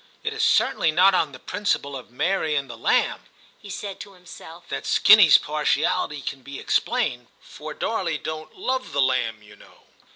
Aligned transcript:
'It 0.23 0.33
is 0.33 0.41
cer 0.43 0.73
tainly 0.73 0.91
not 0.91 1.13
on 1.13 1.31
the 1.31 1.37
principle 1.37 1.95
of 1.95 2.09
Mary 2.09 2.55
and 2.55 2.67
the 2.67 2.75
lamb,' 2.75 3.25
he 3.59 3.69
said 3.69 3.99
to 3.99 4.13
himself, 4.13 4.67
'that 4.67 4.87
Skinny 4.87 5.29
's 5.29 5.37
partiality 5.37 6.23
can 6.23 6.41
be 6.41 6.59
explained, 6.59 7.27
for 7.39 7.75
Darley 7.75 8.17
don't 8.17 8.51
'Move 8.57 8.93
the 8.93 9.01
lamb, 9.03 9.43
you 9.43 9.55
know." 9.55 9.83